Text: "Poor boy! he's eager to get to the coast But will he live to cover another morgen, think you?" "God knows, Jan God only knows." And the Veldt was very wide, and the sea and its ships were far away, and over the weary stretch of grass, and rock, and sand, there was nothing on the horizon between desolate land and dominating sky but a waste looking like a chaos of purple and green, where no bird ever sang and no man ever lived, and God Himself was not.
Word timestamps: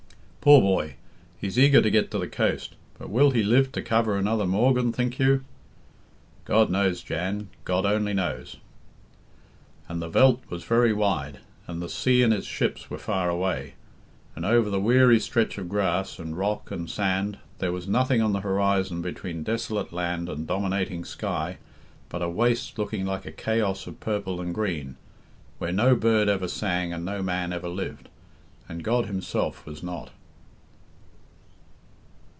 "Poor 0.43 0.59
boy! 0.59 0.95
he's 1.39 1.59
eager 1.59 1.83
to 1.83 1.91
get 1.91 2.09
to 2.09 2.17
the 2.17 2.27
coast 2.27 2.73
But 2.97 3.11
will 3.11 3.29
he 3.29 3.43
live 3.43 3.71
to 3.73 3.81
cover 3.83 4.17
another 4.17 4.47
morgen, 4.47 4.91
think 4.91 5.19
you?" 5.19 5.43
"God 6.45 6.71
knows, 6.71 7.03
Jan 7.03 7.49
God 7.63 7.85
only 7.85 8.15
knows." 8.15 8.57
And 9.87 10.01
the 10.01 10.09
Veldt 10.09 10.41
was 10.49 10.63
very 10.63 10.93
wide, 10.93 11.41
and 11.67 11.79
the 11.79 11.87
sea 11.87 12.23
and 12.23 12.33
its 12.33 12.47
ships 12.47 12.89
were 12.89 12.97
far 12.97 13.29
away, 13.29 13.75
and 14.35 14.43
over 14.43 14.71
the 14.71 14.79
weary 14.79 15.19
stretch 15.19 15.59
of 15.59 15.69
grass, 15.69 16.17
and 16.17 16.35
rock, 16.35 16.71
and 16.71 16.89
sand, 16.89 17.37
there 17.59 17.71
was 17.71 17.87
nothing 17.87 18.19
on 18.23 18.33
the 18.33 18.41
horizon 18.41 19.03
between 19.03 19.43
desolate 19.43 19.93
land 19.93 20.27
and 20.27 20.47
dominating 20.47 21.05
sky 21.05 21.57
but 22.09 22.23
a 22.23 22.29
waste 22.29 22.79
looking 22.79 23.05
like 23.05 23.27
a 23.27 23.31
chaos 23.31 23.85
of 23.85 23.99
purple 23.99 24.41
and 24.41 24.55
green, 24.55 24.95
where 25.59 25.71
no 25.71 25.95
bird 25.95 26.27
ever 26.27 26.47
sang 26.47 26.91
and 26.91 27.05
no 27.05 27.21
man 27.21 27.53
ever 27.53 27.69
lived, 27.69 28.09
and 28.67 28.83
God 28.83 29.05
Himself 29.05 29.67
was 29.67 29.83
not. 29.83 30.09